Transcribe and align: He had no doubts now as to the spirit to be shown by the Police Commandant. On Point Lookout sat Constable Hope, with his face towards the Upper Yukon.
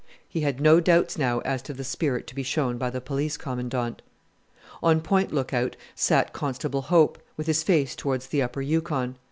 He 0.27 0.39
had 0.41 0.59
no 0.59 0.79
doubts 0.79 1.15
now 1.15 1.41
as 1.41 1.61
to 1.61 1.73
the 1.75 1.83
spirit 1.83 2.25
to 2.25 2.33
be 2.33 2.41
shown 2.41 2.79
by 2.79 2.89
the 2.89 2.99
Police 2.99 3.37
Commandant. 3.37 4.01
On 4.81 4.99
Point 4.99 5.31
Lookout 5.31 5.75
sat 5.93 6.33
Constable 6.33 6.81
Hope, 6.81 7.19
with 7.37 7.45
his 7.45 7.61
face 7.61 7.95
towards 7.95 8.25
the 8.29 8.41
Upper 8.41 8.61
Yukon. 8.63 9.15